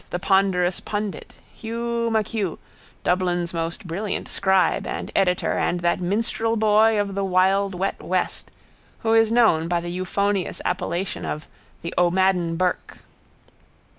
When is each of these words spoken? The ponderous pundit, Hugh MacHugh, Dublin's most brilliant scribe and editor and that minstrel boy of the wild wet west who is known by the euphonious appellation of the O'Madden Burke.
The 0.09 0.17
ponderous 0.17 0.79
pundit, 0.79 1.31
Hugh 1.53 2.09
MacHugh, 2.09 2.57
Dublin's 3.03 3.53
most 3.53 3.85
brilliant 3.85 4.27
scribe 4.27 4.87
and 4.87 5.11
editor 5.15 5.59
and 5.59 5.81
that 5.81 6.01
minstrel 6.01 6.55
boy 6.55 6.99
of 6.99 7.13
the 7.13 7.23
wild 7.23 7.75
wet 7.75 8.01
west 8.01 8.49
who 9.01 9.13
is 9.13 9.31
known 9.31 9.67
by 9.67 9.79
the 9.79 9.91
euphonious 9.91 10.59
appellation 10.65 11.23
of 11.23 11.47
the 11.83 11.93
O'Madden 11.99 12.55
Burke. 12.55 12.97